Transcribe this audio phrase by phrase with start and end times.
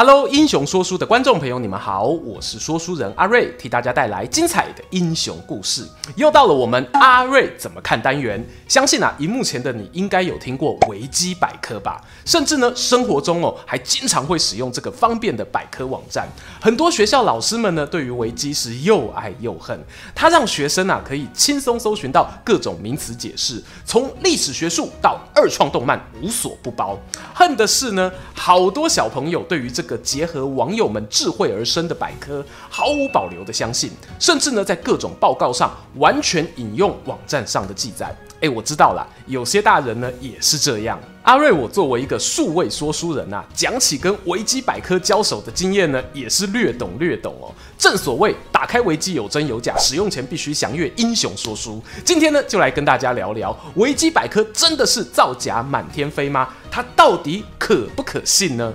[0.00, 5.84] Hello，英雄说书的观众朋友，你们好，我是说书人阿瑞，替大家带来精彩的英雄故事。
[6.14, 12.00] 又到了我们阿瑞怎么看单元，相信啊，荧幕前的你应该有听过维基百科吧？
[12.24, 16.28] 甚至呢，生活中哦，还经常会使用这个方便的百科网站。
[16.60, 19.76] 很多学校老师们呢，对于维基是又爱又恨。
[20.14, 26.98] 它让学生啊，可以轻松搜寻到各种名词解释，从历史学术到二创动漫，无所不包。
[27.32, 29.96] 恨的是呢，好多小朋友对于这个。
[30.08, 38.16] 结合网友们智慧而生的百科，毫无保留的相信，甚至呢，在各种报告上完全引用网站上的记载。
[38.40, 40.98] 哎，我知道了，有些大人呢也是这样。
[41.28, 47.52] 阿瑞，我作为一个数位说书人啊，讲起跟维基百科交手的经验呢，也是略懂略懂哦。
[47.76, 51.82] 正所谓打开维基有真有假，使用前必须详阅英雄说书。
[52.02, 56.48] 今天呢，就来跟大家聊聊维基百科真的是造假满天飞吗？
[56.70, 58.72] 它到底可不可信呢？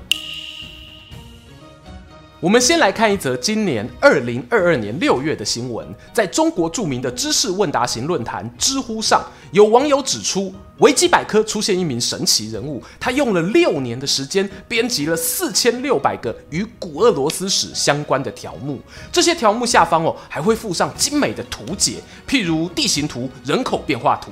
[2.43, 18.77] 我们先来看一则今年二零二二年六月的新闻，在中国著名的知识问答型论坛知乎上，有网友指出，维基百科出现一名神奇人物，他用了六年的时间编辑了四千六百个与古俄罗斯史相关的条目，
[19.09, 24.29] 这些条目下方哦还会附上精美的图解，譬如地形图、人口变化图。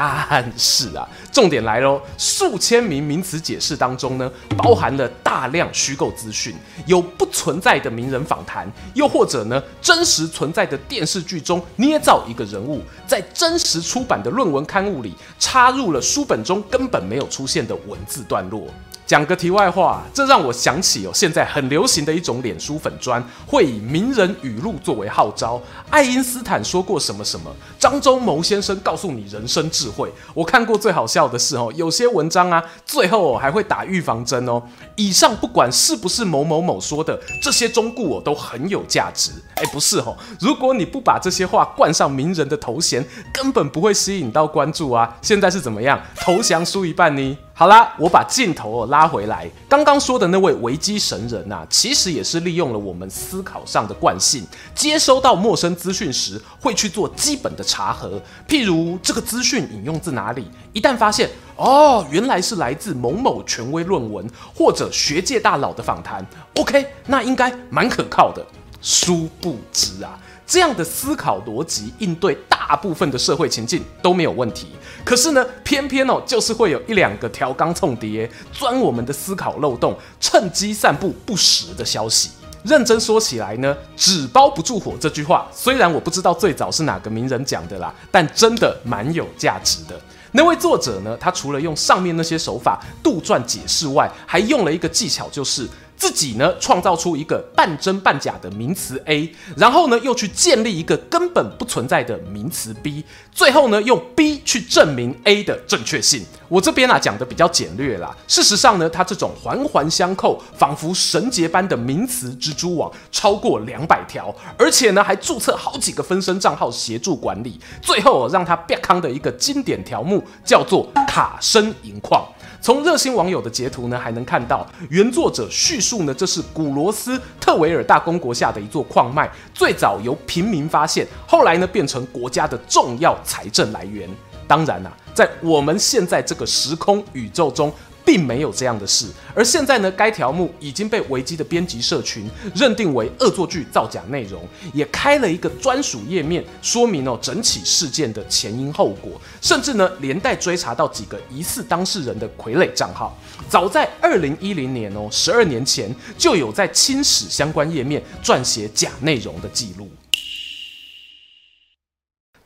[0.00, 2.00] 但是啊，重点来喽！
[2.16, 6.54] 数千名名词解释当中呢，包含了大量虚构资讯，
[6.86, 18.66] 有不存在的名人访谈，又或者呢，真实存在的电视剧中捏造一个人物，在真实出版的论文刊物里插入了书本中根本没有出现的文字段落。
[19.10, 25.60] 讲个题外话，这让我想起哦，现在很流行的一种脸书粉砖，会以名人语录作为号召。
[25.90, 30.08] 爱因斯坦说过什么什么，张忠谋先生告诉你人生智慧。
[30.32, 34.62] 我看过最好笑的是哦，有些文章啊，最后哦还会打预防针哦。
[34.94, 39.32] 以上不管是不是某某某说的，这些忠告哦都很有价值。
[39.56, 43.04] 哎，不是哦，如果你不把这些话冠上名人的头衔，
[43.34, 45.16] 根本不会吸引到关注啊。
[45.20, 46.00] 现在是怎么样？
[46.20, 47.36] 投降输一半呢？
[47.60, 49.46] 好啦，我把镜头拉回来。
[49.68, 54.42] 刚刚说的那位维基神人呐、啊，其实也是利用了我们思考上的惯性，
[54.74, 58.18] 接收到陌生资讯时会去做基本的查核。
[58.48, 60.50] 譬如这个资讯引用自哪里？
[60.72, 68.42] 一旦发现哦，原来是来自某某权威论文或者学界大佬的访谈，OK，那应该蛮可靠的。
[68.80, 70.18] 殊不知啊。
[70.50, 74.66] 这样的思考逻辑应对大部分的社会情境都没有问题，
[75.04, 82.30] 可是呢，偏偏哦，就是会有一两个调缸冲碟钻我们的思考漏洞，趁机散布不实的消息。
[82.64, 89.96] 认真说起来呢，纸包不住火这句话，虽然我不知道最早是哪个名人讲的啦，但真的蛮有价值的。
[90.32, 95.68] 那位作者呢，他除了用上面那些手法杜撰解释外，还用了一个技巧，就是。
[96.00, 106.24] 自己呢，创造出一个半真半假的名词 A，然后呢，又去建立一个根本不存在的名词 B，最后呢，用 B 去证明 A 的正确性。
[106.48, 108.16] 我这边啊讲的比较简略啦。
[108.26, 117.60] 事实上呢，他这种环环相扣、仿佛绳结般的名词蜘蛛网超过两百条，而且呢，还注册好几个分身账号协助管理。
[117.82, 122.26] 最后让他别康的一个经典条目叫做卡申银矿。
[122.60, 134.08] 从热心网友的截图呢，还能看到原作者叙述呢，这是古罗斯特维尔大公国下的一座矿脉，最早由平民发现，后来呢变成国家的重要财政来源。
[134.46, 137.72] 当然啦、在我们现在这个时空宇宙中。
[138.04, 153.16] 并没有这样的事，而现在呢，该条目已经被维基的编辑社群认定为恶作剧造假内容，也开了一个专属页面，说明哦整起事件的前因后果，甚至呢连带追查到几个疑似当事人的傀儡账号。
[153.48, 159.88] 早在二零一零年哦，十二年前就有在清史相关页面撰写假内容的记录。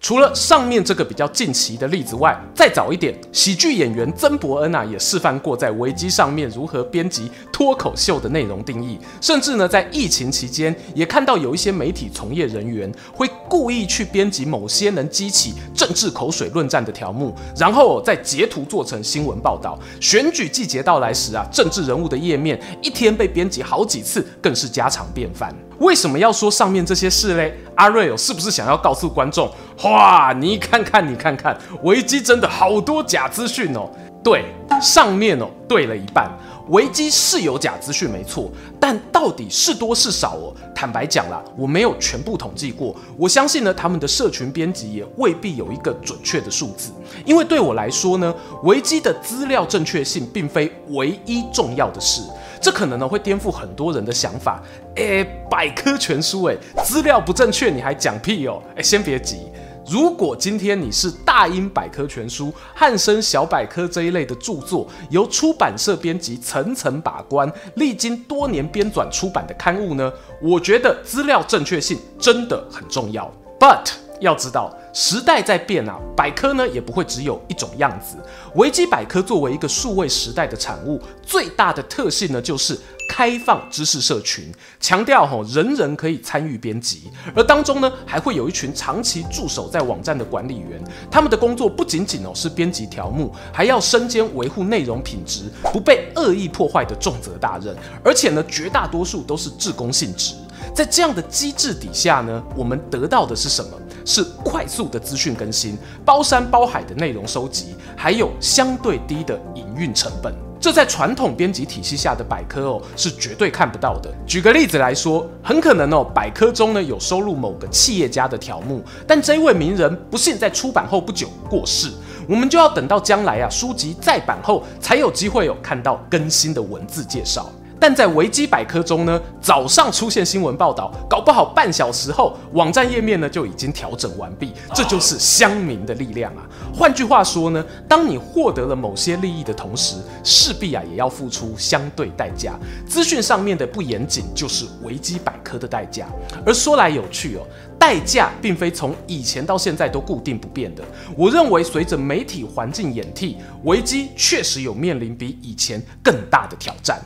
[0.04, 19.78] 除了上面这个比较近期的例子外，再早一点，喜剧演员曾博恩啊也示范过在维基上面如何编辑脱口秀的内容定义，甚至呢在疫情期间也看到有一些媒体从业人员会故意去编辑某些能激起政治口水论战的条目，然后再截图做成新闻报道。
[20.02, 25.50] 选举季节到来时啊，政治人物的页面一天被编辑好几次，更是家常便饭。
[25.78, 27.58] 为什么要说上面这些事嘞？
[27.74, 29.50] 阿瑞哦，是不是想要告诉观众，
[29.82, 33.90] 哇，你看看，你看看，维基真的好多假资讯哦。
[34.22, 34.44] 对，
[34.80, 36.30] 上面哦对了一半。
[36.68, 38.50] 维基是有假资讯没错，
[38.80, 40.54] 但到底是多是少哦？
[40.74, 42.94] 坦白讲啦，我没有全部统计过。
[43.16, 46.90] 我相信呢，他们的社群编辑也未必有一个准确的数字。
[47.26, 52.22] 因为对我来说呢，维基的资料正确性并非唯一重要的事。
[52.60, 54.62] 这可能呢会颠覆很多人的想法。
[54.96, 58.62] 诶，百科全书诶，资料不正确你还讲屁哦？
[58.76, 59.40] 诶，先别急。
[59.86, 70.10] 如果今天你是大英百科全书、汉生小百科这一类的著作，由出版社编辑层层把关，历经多年编纂出版的刊物呢，
[70.40, 73.30] 我觉得资料正确性真的很重要。
[73.60, 73.90] But
[74.20, 78.16] 要知道，时代在变啊，百科呢也不会只有一种样子。
[78.54, 82.78] 维基百科作为一个数位时代的产物，最大的特性呢就是。
[83.06, 84.50] 开放知识社群，
[84.80, 87.02] 强调吼人人可以参与编辑，
[87.36, 100.34] 而当中呢还会有一群长期驻守在网站的管理员，他们的工作不仅仅哦是编辑条目，还要身兼维护内容品质不被恶意破坏的重责大任，而且呢绝大多数都是志工性质。
[100.74, 103.70] 在这样的机制底下呢，我们得到的是什么？
[104.04, 110.34] 是快速的资讯更新、包山包海的内容收集，还有相对低的营运成本。
[110.60, 114.10] 这在传统编辑体系下的百科哦，是绝对看不到的。
[114.26, 121.90] 举个例子来说，很可能哦，百科中呢有收录某个企业家的条目，但这位名人不幸在出版后不久过世，
[122.26, 127.50] 我们就要等到将来啊书籍再版后，才有机会有看到更新的文字介绍。
[127.86, 134.54] 但在维基百科中呢，早上出现新闻报道，搞不好半小时后，网站页面呢就已经调整完毕。
[134.74, 136.48] 这就是乡民的力量啊！
[136.74, 142.54] 换句话说呢，当你获得了某些利益的同时，势必啊也要付出相对代价。
[142.88, 146.06] 资讯上面的不严谨，就是维基百科的代价。
[146.46, 147.42] 而说来有趣哦，
[147.78, 150.82] 代价并非从以前到现在都固定不变的。
[151.18, 156.98] 我认为，随着媒体环境演替，维基确实有面临比以前更大的挑战。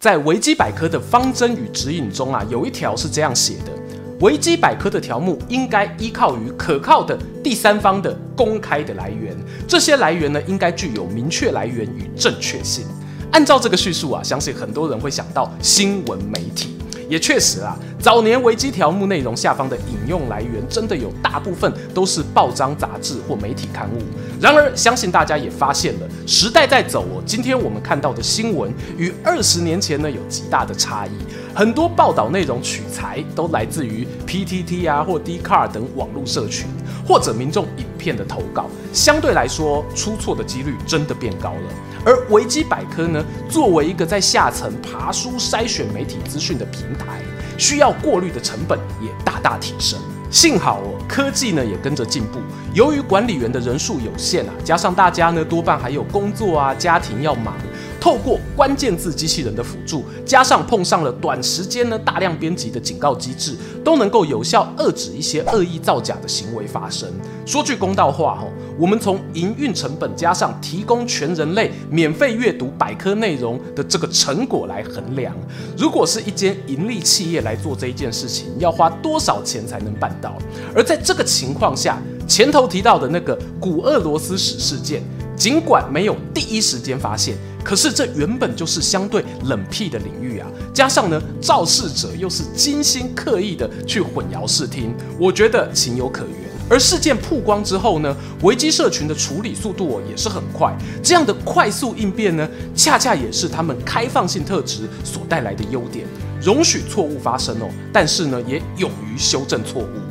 [0.00, 3.72] 在维基百科的方针与指引中啊，有一条是这样写的：
[4.20, 9.36] 维基百科的条目应该依靠于可靠的第三方的公开的来源，
[9.68, 12.86] 这些来源呢，应该具有明确来源与正确性。
[13.30, 16.78] 按照这个叙述啊，相信很多人会想到新闻媒体。
[17.10, 23.98] 也确实啊，早年维基条目内容下方的引用来源，真的有大部分都是报章杂志或媒体刊物。
[24.40, 27.20] 然而，相信大家也发现了，时代在走哦。
[27.26, 31.10] 今天我们看到的新闻与二十年前呢有极大的差异，
[31.54, 36.66] 很多报道内容取材都来自于 PTT 啊或 d c a r 等网络社群，
[37.06, 41.72] 或者民众影片的投稿，相对来说出错的几率真的变高了。
[42.04, 47.20] 而维基百科呢，作为一个在下层爬书筛选媒体资讯的平台，
[47.58, 49.98] 需要过滤的成本也大大提升。
[50.30, 52.38] 幸好哦，科技呢也跟着进步。
[52.72, 57.54] 由于管理员的人数有限啊，加上大家呢多半还有工作啊、家庭要忙。
[58.00, 63.54] 透过关键字机器人的辅助，加上碰上了短时间呢大量编辑的警告机制，
[63.84, 67.08] 都能够有效遏止一些恶意造假的行为发生。
[67.44, 68.46] 说句公道话哈，
[68.78, 75.34] 我们从营运成本加上提供全人类免费阅读百科内容的这个成果来衡量，
[75.76, 80.38] 如果是一间盈利企业来做这一件事情，要花多少钱才能办到？
[80.74, 85.02] 而在这个情况下，前头提到的那个古俄罗斯史事件，
[85.40, 87.34] 尽管没有第一时间发现。
[87.64, 96.50] 可是这原本就是相对冷僻的领域啊，加上呢，肇事者又是精心刻意的去混淆视听，我觉得情有可原。
[96.68, 106.06] 而事件曝光之后呢，维基社群的处理速度哦也是很快，这样的快速应变呢，恰恰也是他们开放性特质所带来的优点，
[106.42, 110.09] 容许错误发生哦，但是呢，也勇于修正错误。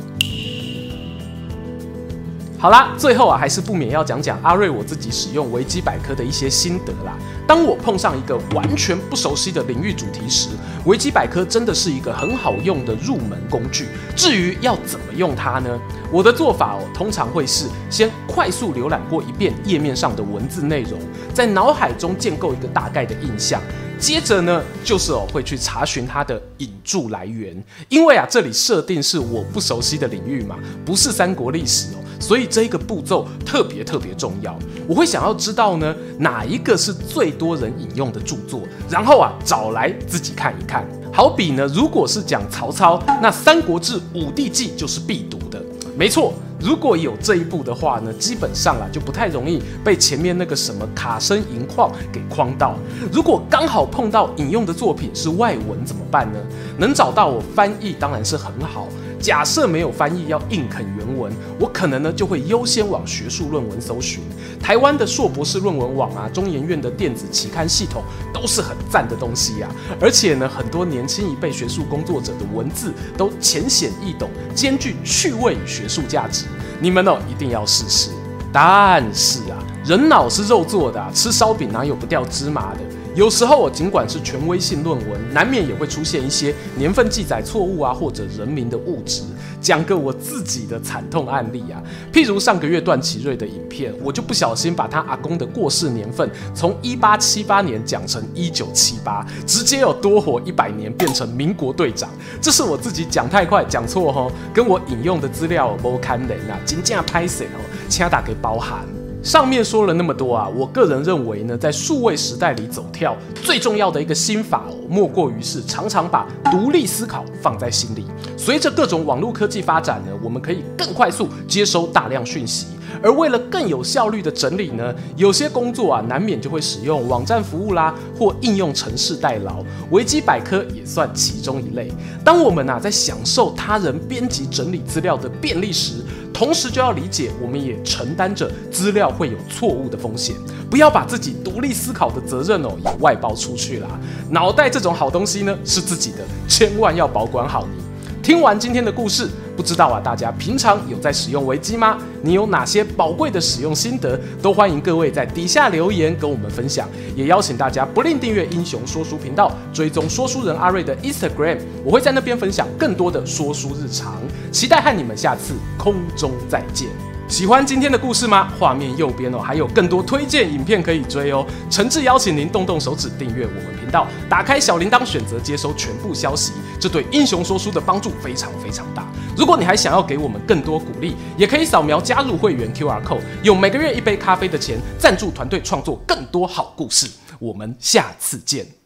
[2.60, 7.16] 好啦，最后啊，还是不免要讲讲阿瑞我自己使用维基百科的一些心得啦。
[7.48, 10.50] 当我碰上一个完全不熟悉的领域主题时，
[10.84, 13.88] 维基百科真的是一个很好用的入门工具。
[14.14, 15.70] 至于要怎么用它呢？
[16.12, 21.00] 我的做法哦，通常会是先快速浏览过一遍页面上的文字内容，
[21.32, 23.58] 在脑海中建构一个大概的印象。
[23.98, 34.56] 接着呢，就是哦会去查询它的引注来源，因为啊这里设定是我不熟悉的领域嘛，不是三国历史哦，所以这一个步骤特别特别重要。
[34.86, 40.86] 我会想要知道呢哪一个是最多人引用的著作，然后啊找来自己看一看。
[41.12, 45.60] 好比呢，如果是讲曹操，那《三国志·武帝纪》就是必读的，
[45.96, 46.32] 没错。
[46.60, 52.74] 如果有这一步的话呢，基本上啊就不太容易被前面那个什么卡生银矿给框到。
[53.10, 56.38] 如果刚好碰到引用的作品是外文怎么办呢？
[56.76, 58.86] 能找到我翻译当然是很好，
[59.20, 64.22] 假设没有翻译要硬啃原文，我可能呢就会优先往学术论文搜寻。
[64.58, 69.96] 台湾的硕博士论文网啊，中研院的电子期刊系统都是很赞的东西呀、啊。
[70.00, 76.46] 而且呢，很多年轻一辈学术工作者的文字都浅显易懂，兼具趣味与学术价值。
[76.80, 78.10] 你们哦一定要试试。
[78.52, 82.80] 但是啊，人脑是肉做的、啊，吃烧饼哪有不掉芝麻的？
[83.16, 89.22] 有时候我尽管是权威性论文，难免也会出现一些年份记载错误啊，或者人名的误植。
[89.60, 102.08] 讲个我自己的惨痛案例啊，譬如上个月段祺瑞的影片，我就不小心把他阿公的过世年份从一八七八年讲成一九七八，直接有多活一百年，变成民国队长。
[102.40, 108.99] 这是我自己讲太快，讲错吼，跟我引用的资料不堪人啊，真正歹势哦，请大家包涵。
[109.22, 118.06] 上面说了那么多啊，我个人认为呢，在数位时代里走跳，最重要的一个心法哦，莫过于是常常把独立思考放在心里。
[118.36, 122.68] 随着各种网络科技发展呢，我们可以更快速接收大量讯息，
[123.02, 129.62] 而为了更有效率的整理呢，有些工作啊，难免就会使用网站服务啦，或应用程式代劳。
[129.90, 131.92] 维基百科也算其中一类。
[132.24, 135.96] 当我们啊在享受他人编辑整理资料的便利时，
[136.40, 140.34] 同时就要理解，我们也承担着资料会有错误的风险，
[140.70, 143.88] 不要把自己独立思考的责任哦也外包出去啦。
[144.30, 148.22] 脑袋这种好东西呢是自己的，千万要保管好你。
[148.22, 151.98] 听完今天的故事，不知道啊，大家平常有在使用维基吗？
[152.22, 154.18] 你有哪些宝贵的使用心得？
[154.42, 156.88] 都欢迎各位在底下留言跟我们分享。
[157.14, 164.16] 也邀请大家不吝订阅英雄说书频道，追踪说书人阿瑞的 Instagram，我会在那边分享更多的说书日常。
[164.50, 166.88] 期待和你们下次空中再见。
[167.28, 168.52] 喜欢今天的故事吗？
[168.58, 171.46] 画面右边哦，还有更多推荐影片可以追哦。
[171.70, 179.06] 诚挚邀请您动动手指订阅我们频道，打开小铃铛，选择接收全部消息，这对英雄说书的帮助非常非常大。
[179.36, 187.08] 如果你还想要给我们更多鼓励，也可以扫描加入会员 QR code，用每个月一杯咖啡的钱赞助团队创作更多好故事。
[187.38, 188.79] 我们下次见。